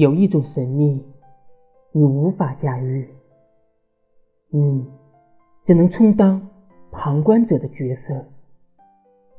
[0.00, 1.04] 有一种神秘，
[1.92, 3.06] 你无法驾驭，
[4.48, 4.90] 你
[5.66, 6.48] 只能充当
[6.90, 8.24] 旁观者的角色，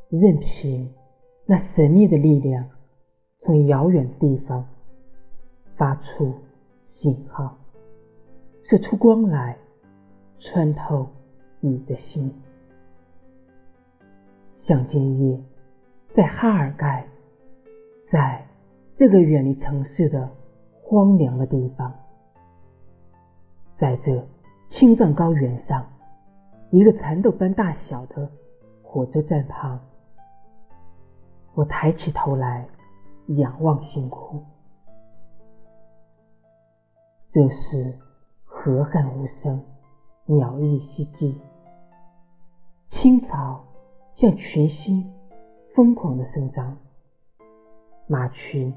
[0.10, 0.94] 任凭
[1.48, 2.70] 那神秘的力量
[3.40, 4.64] 从遥远的地方
[5.78, 6.32] 发出
[6.86, 7.58] 信号，
[8.62, 9.58] 射出光来，
[10.38, 11.10] 穿透
[11.60, 12.32] 你的心。
[14.54, 15.44] 像今夜，
[16.14, 17.08] 在哈尔盖，
[18.12, 18.46] 在
[18.96, 20.30] 这个远离城市的
[20.92, 21.90] 荒凉的地方，
[23.78, 24.28] 在这
[24.68, 25.90] 青藏高原上，
[26.70, 28.30] 一个蚕豆般大小的
[28.84, 29.80] 火车站旁，
[31.54, 32.68] 我抬起头来
[33.28, 34.46] 仰望星空。
[37.32, 37.98] 这时，
[38.44, 39.64] 河汉无声，
[40.26, 41.38] 鸟翼稀寂，
[42.90, 43.64] 青草。
[44.14, 45.10] 像群星
[45.74, 46.78] 疯狂的生长，
[48.08, 48.74] 马群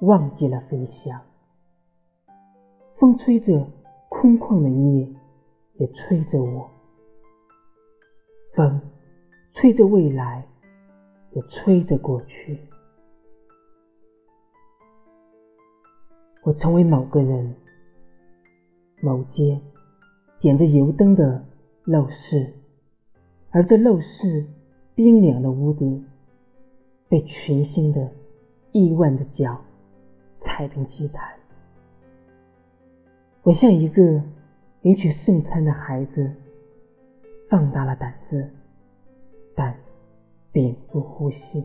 [0.00, 1.22] 忘记了飞翔。
[3.02, 3.68] 风吹着
[4.08, 5.08] 空旷的夜，
[5.74, 6.70] 也吹着我；
[8.54, 8.80] 风
[9.54, 10.46] 吹着未来，
[11.32, 12.60] 也吹着过去。
[16.44, 17.56] 我成为某个人，
[19.00, 19.60] 某间
[20.38, 21.44] 点着油灯的
[21.84, 22.54] 陋室，
[23.50, 24.46] 而这陋室。
[24.94, 26.06] 冰凉的屋顶
[27.08, 28.12] 被群星的
[28.72, 29.64] 亿万只脚
[30.38, 31.41] 踩成祭坛。
[33.44, 34.22] 我像一个
[34.82, 36.32] 领取圣餐的孩子，
[37.50, 38.48] 放大了胆子，
[39.56, 39.74] 但
[40.52, 41.64] 屏住呼吸。